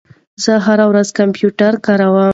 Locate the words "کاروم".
1.85-2.29